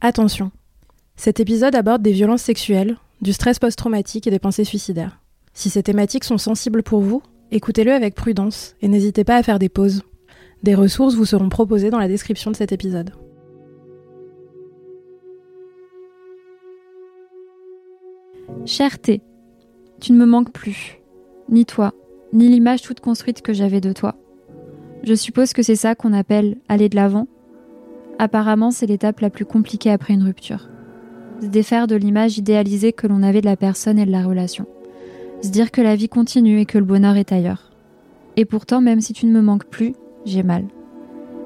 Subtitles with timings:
[0.00, 0.52] Attention.
[1.16, 5.18] Cet épisode aborde des violences sexuelles, du stress post-traumatique et des pensées suicidaires.
[5.54, 9.58] Si ces thématiques sont sensibles pour vous, écoutez-le avec prudence et n'hésitez pas à faire
[9.58, 10.04] des pauses.
[10.62, 13.10] Des ressources vous seront proposées dans la description de cet épisode.
[18.66, 19.20] Cherté,
[20.00, 21.00] tu ne me manques plus,
[21.48, 21.92] ni toi,
[22.32, 24.14] ni l'image toute construite que j'avais de toi.
[25.02, 27.26] Je suppose que c'est ça qu'on appelle aller de l'avant.
[28.18, 30.68] Apparemment, c'est l'étape la plus compliquée après une rupture.
[31.40, 34.66] Se défaire de l'image idéalisée que l'on avait de la personne et de la relation.
[35.40, 37.70] Se dire que la vie continue et que le bonheur est ailleurs.
[38.36, 40.64] Et pourtant, même si tu ne me manques plus, j'ai mal.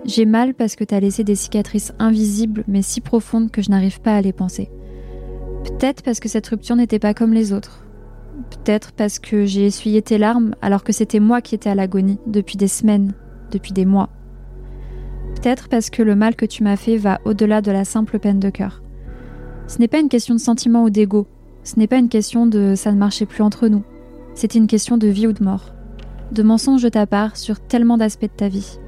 [0.06, 3.70] J'ai mal parce que tu as laissé des cicatrices invisibles mais si profondes que je
[3.70, 4.70] n'arrive pas à les penser.
[5.64, 7.84] Peut-être parce que cette rupture n'était pas comme les autres.
[8.50, 12.18] Peut-être parce que j'ai essuyé tes larmes alors que c'était moi qui étais à l'agonie
[12.26, 13.12] depuis des semaines,
[13.50, 14.08] depuis des mois.
[15.42, 18.38] Peut-être parce que le mal que tu m'as fait va au-delà de la simple peine
[18.38, 18.80] de cœur.
[19.66, 21.26] Ce n'est pas une question de sentiment ou d'ego.
[21.64, 23.82] Ce n'est pas une question de ça ne marchait plus entre nous.
[24.34, 25.74] C'était une question de vie ou de mort.
[26.30, 28.78] De mensonges de ta part sur tellement d'aspects de ta vie.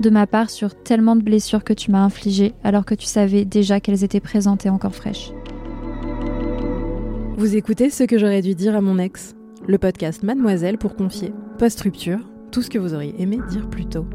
[0.00, 3.44] De ma part sur tellement de blessures que tu m'as infligées alors que tu savais
[3.44, 5.32] déjà qu'elles étaient présentes et encore fraîches.
[7.36, 9.34] Vous écoutez ce que j'aurais dû dire à mon ex,
[9.66, 14.06] le podcast Mademoiselle pour confier, post-rupture, tout ce que vous auriez aimé dire plus tôt.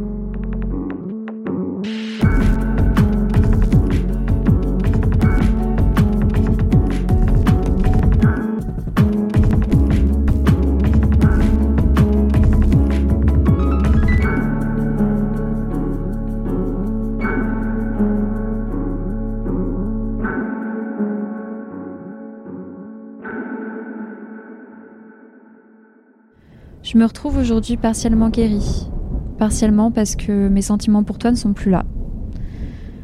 [26.97, 28.89] Je me retrouve aujourd'hui partiellement guérie.
[29.37, 31.85] Partiellement parce que mes sentiments pour toi ne sont plus là.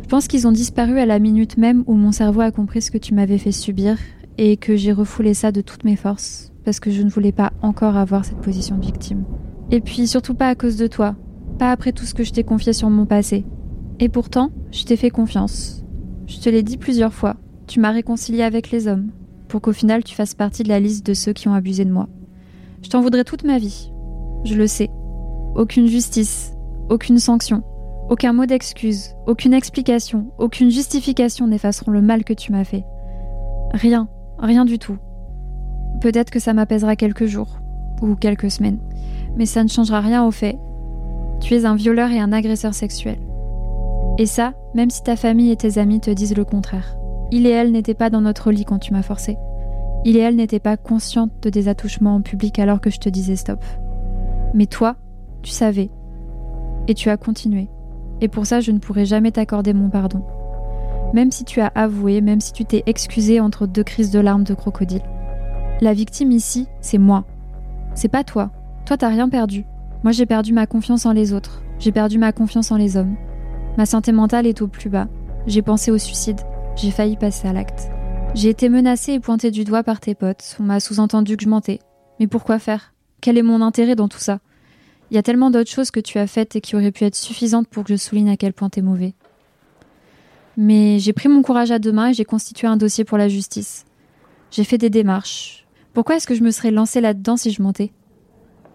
[0.02, 2.90] Je pense qu'ils ont disparu à la minute même où mon cerveau a compris ce
[2.90, 4.00] que tu m'avais fait subir
[4.40, 7.54] et que j'ai refoulé ça de toutes mes forces parce que je ne voulais pas
[7.62, 9.26] encore avoir cette position de victime.
[9.70, 11.16] Et puis surtout pas à cause de toi,
[11.60, 13.46] pas après tout ce que je t'ai confié sur mon passé.
[14.00, 15.86] Et pourtant, je t'ai fait confiance.
[16.26, 17.36] Je te l'ai dit plusieurs fois,
[17.68, 19.12] tu m'as réconcilié avec les hommes,
[19.50, 21.92] pour qu'au final tu fasses partie de la liste de ceux qui ont abusé de
[21.92, 22.10] moi.
[22.84, 23.92] Je t'en voudrais toute ma vie.
[24.44, 24.90] Je le sais.
[25.56, 26.54] Aucune justice,
[26.90, 27.64] aucune sanction,
[28.10, 32.84] aucun mot d'excuse, aucune explication, aucune justification n'effaceront le mal que tu m'as fait.
[33.72, 34.98] Rien, rien du tout.
[36.02, 37.60] Peut-être que ça m'apaisera quelques jours,
[38.02, 38.80] ou quelques semaines,
[39.38, 40.58] mais ça ne changera rien au fait.
[41.40, 43.18] Tu es un violeur et un agresseur sexuel.
[44.18, 46.98] Et ça, même si ta famille et tes amis te disent le contraire.
[47.32, 49.38] Il et elle n'étaient pas dans notre lit quand tu m'as forcé.
[50.06, 53.10] Il et elle n'étaient pas conscientes de des attouchements en public alors que je te
[53.10, 53.64] disais stop.
[54.54, 54.96] Mais toi,
[55.42, 55.90] tu savais.
[56.88, 57.70] Et tu as continué.
[58.20, 60.24] Et pour ça, je ne pourrai jamais t'accorder mon pardon.
[61.14, 64.44] Même si tu as avoué, même si tu t'es excusé entre deux crises de larmes
[64.44, 65.04] de crocodile.
[65.80, 67.24] La victime ici, c'est moi.
[67.94, 68.52] C'est pas toi.
[68.86, 69.66] Toi, t'as rien perdu.
[70.04, 71.64] Moi, j'ai perdu ma confiance en les autres.
[71.80, 73.16] J'ai perdu ma confiance en les hommes.
[73.78, 75.08] Ma santé mentale est au plus bas.
[75.48, 76.42] J'ai pensé au suicide.
[76.76, 77.90] J'ai failli passer à l'acte.
[78.36, 80.58] J'ai été menacée et pointée du doigt par tes potes.
[80.60, 81.80] On m'a sous-entendu que je mentais.
[82.20, 82.94] Mais pourquoi faire?
[83.22, 84.40] Quel est mon intérêt dans tout ça?
[85.12, 87.16] Il y a tellement d'autres choses que tu as faites et qui auraient pu être
[87.16, 89.14] suffisantes pour que je souligne à quel point t'es mauvais.
[90.58, 93.30] Mais j'ai pris mon courage à deux mains et j'ai constitué un dossier pour la
[93.30, 93.86] justice.
[94.50, 95.68] J'ai fait des démarches.
[95.94, 97.94] Pourquoi est-ce que je me serais lancée là-dedans si je mentais?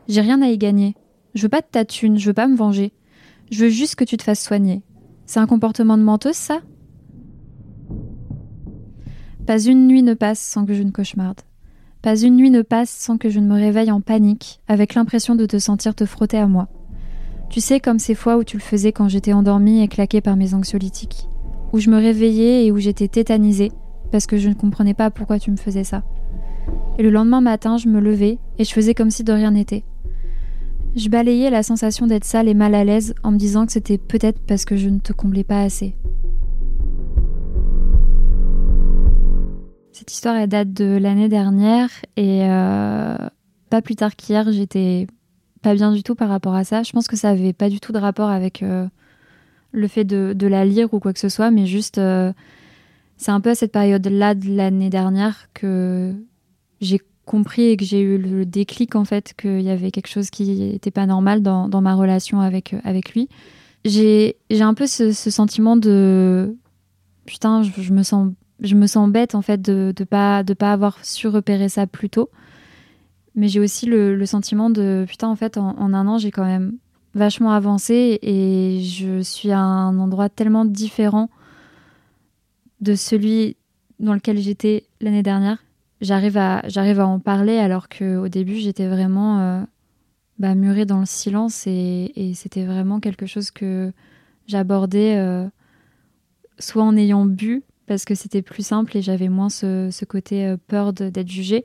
[0.07, 0.95] J'ai rien à y gagner.
[1.35, 2.93] Je veux pas de ta thune, je veux pas me venger.
[3.51, 4.83] Je veux juste que tu te fasses soigner.
[5.27, 6.61] C'est un comportement de menteuse, ça?
[9.49, 11.41] Pas une nuit ne passe sans que je ne cauchemarde.
[12.03, 15.37] Pas une nuit ne passe sans que je ne me réveille en panique, avec l'impression
[15.37, 16.69] de te sentir te frotter à moi.
[17.49, 20.37] Tu sais, comme ces fois où tu le faisais quand j'étais endormie et claquée par
[20.37, 21.31] mes anxiolytiques,
[21.73, 23.73] où je me réveillais et où j'étais tétanisée,
[24.13, 26.03] parce que je ne comprenais pas pourquoi tu me faisais ça.
[26.99, 29.85] Et le lendemain matin, je me levais et je faisais comme si de rien n'était.
[30.95, 33.97] Je balayais la sensation d'être sale et mal à l'aise en me disant que c'était
[33.97, 35.97] peut-être parce que je ne te comblais pas assez.
[39.99, 43.17] Cette histoire, elle date de l'année dernière et euh,
[43.69, 45.09] pas plus tard qu'hier, j'étais
[45.61, 46.85] pas bien du tout par rapport à ça.
[46.85, 48.87] Je pense que ça avait pas du tout de rapport avec, euh,
[49.73, 52.01] le fait de, la lire ou quoi que ce soit, mais juste,
[53.17, 56.15] c'est un peu à cette période-là de l'année dernière que
[56.81, 60.31] j'ai compris et que j'ai eu le déclic en fait qu'il y avait quelque chose
[60.31, 62.73] qui n'était pas normal dans, ma relation avec,
[63.15, 63.29] lui.
[63.85, 66.57] J'ai un peu ce, sentiment de
[67.27, 70.73] putain, je, me sens je me sens bête en fait de ne pas de pas
[70.73, 72.31] avoir su repérer ça plus tôt.
[73.35, 76.45] Mais j'ai aussi le, le, sentiment de putain en fait en, un an j'ai quand
[76.45, 76.77] même
[77.15, 81.31] vachement avancé et je suis à un endroit tellement différent
[82.81, 83.57] de celui
[84.01, 85.59] dans lequel j'étais l'année dernière
[86.01, 89.63] j'arrive à, j'arrive à en parler alors qu'au début, j'étais vraiment euh,
[90.39, 93.93] bah, murée dans le silence et, et c'était vraiment quelque chose que
[94.47, 95.47] j'abordais euh,
[96.59, 100.57] soit en ayant bu, parce que c'était plus simple et j'avais moins ce, côté euh,
[100.69, 101.65] peur d'être jugée,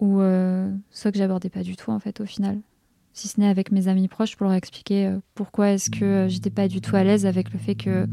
[0.00, 2.60] ou euh, soit que j'abordais pas du tout en fait au final.
[3.12, 6.48] Si ce n'est avec mes amis proches pour leur expliquer euh, pourquoi est-ce que j'étais
[6.48, 8.06] pas du tout à l'aise avec le fait que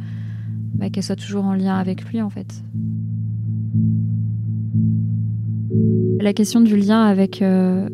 [0.73, 2.63] bah, qu'elle soit toujours en lien avec lui en fait.
[6.19, 7.15] La question du lien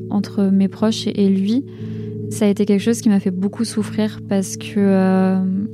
[0.09, 1.63] entre mes proches et, lui,
[2.31, 5.64] ça a été quelque chose qui m'a fait beaucoup souffrir parce que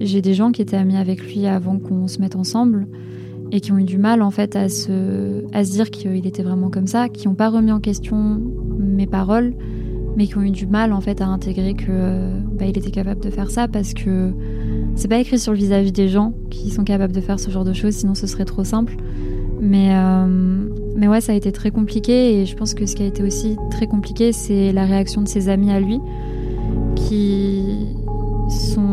[0.00, 2.86] j'ai des gens qui étaient amis avec lui avant qu'on se mette ensemble
[3.50, 6.86] et qui ont eu du mal en fait à se, dire qu'il était vraiment comme
[6.86, 8.40] ça, qui n'ont pas remis en question
[8.78, 9.54] mes paroles,
[10.16, 12.90] mais qui ont eu du mal en fait à intégrer que euh, bah, il était
[12.90, 14.32] capable de faire ça parce que
[14.94, 17.64] c'est pas écrit sur le visage des gens qui sont capables de faire ce genre
[17.64, 18.96] de choses, sinon ce serait trop simple.
[19.60, 23.02] Mais, euh, mais ouais, ça a été très compliqué et je pense que ce qui
[23.02, 25.98] a été aussi très compliqué, c'est la réaction de ses amis à lui
[26.94, 27.86] qui
[28.48, 28.87] sont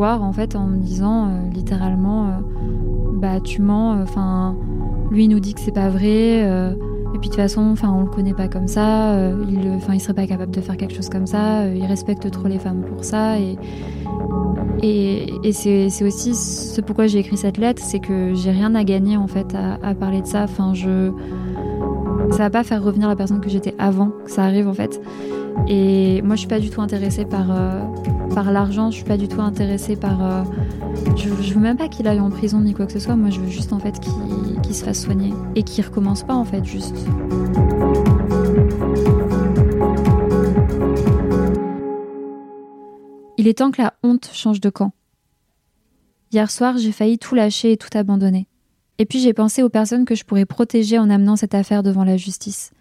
[0.00, 2.30] en fait en me disant euh, littéralement euh,
[3.14, 4.56] bah tu mens enfin
[5.10, 8.10] lui nous dit que c'est pas vrai et puis de toute façon enfin on le
[8.10, 9.16] connaît pas comme ça
[9.48, 12.48] il enfin il serait pas capable de faire quelque chose comme ça il respecte trop
[12.48, 13.56] les femmes pour ça et
[14.82, 19.16] et, c'est aussi ce pourquoi j'ai écrit cette lettre, c'est que j'ai rien à gagner
[19.16, 20.44] en fait à, parler de ça.
[20.44, 21.10] Enfin, je,
[22.32, 25.00] ça va pas faire revenir la personne que j'étais avant que ça arrive en fait.
[25.68, 27.80] Et moi, je suis pas du tout intéressée par euh,
[28.34, 28.90] par l'argent.
[28.90, 30.24] Je suis pas du tout intéressée par.
[30.24, 30.44] Euh,
[31.16, 33.16] je, je, veux même pas qu'il aille en prison ni quoi que ce soit.
[33.16, 34.12] Moi, je veux juste en fait qu'il
[34.62, 36.96] qu se fasse soigner et qu'il recommence pas en fait juste.
[43.38, 44.92] Il est temps que la honte change de camp.
[46.32, 48.48] Hier soir, j'ai failli tout lâcher et tout abandonner.
[48.98, 52.04] Et puis j'ai pensé aux personnes que je pourrais protéger en amenant cette affaire devant
[52.04, 52.72] la justice.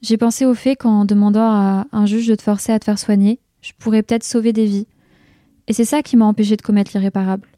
[0.00, 2.98] J'ai pensé au fait qu'en demandant à un juge de te forcer à te faire
[2.98, 4.86] soigner, je pourrais peut-être sauver des vies.
[5.68, 7.48] Et c'est ça qui m'a empêché de commettre l'irréparable.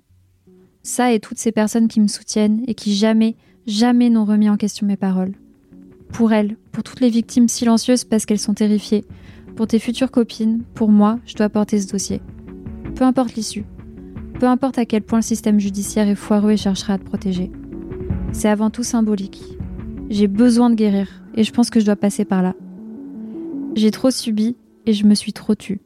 [0.83, 3.37] Ça et toutes ces personnes qui me soutiennent et qui jamais,
[3.67, 5.35] jamais n'ont remis en question mes paroles.
[6.12, 9.05] Pour elles, pour toutes les victimes silencieuses parce qu'elles sont terrifiées,
[9.56, 12.21] pour tes futures copines, pour moi, je dois porter ce dossier.
[12.95, 13.65] Peu importe l'issue.
[14.39, 17.51] Peu importe à quel point le système judiciaire est foireux et cherchera à te protéger.
[18.33, 19.43] C'est avant tout symbolique.
[20.11, 22.55] J'ai besoin de guérir et je pense que je dois passer par là.
[23.75, 24.56] J'ai trop subi
[24.87, 25.81] et je me suis trop tue.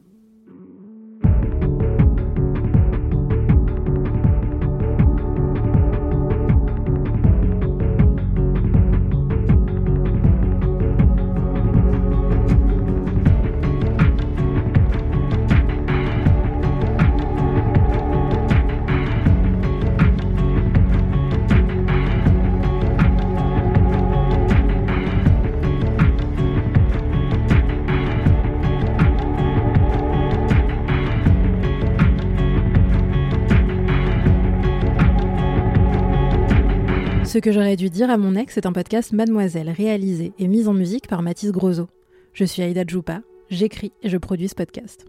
[37.29, 40.67] Ce que j'aurais dû dire à mon ex est un podcast Mademoiselle, réalisé et mis
[40.67, 41.87] en musique par Mathis Grosso.
[42.33, 43.21] Je suis Aïda Djoupa,
[43.51, 45.05] j'écris et je produis ce podcast.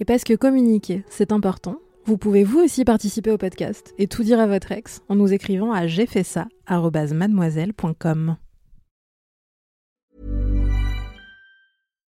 [0.00, 4.24] Et parce que communiquer, c'est important, vous pouvez vous aussi participer au podcast et tout
[4.24, 6.08] dire à votre ex en nous écrivant à j'ai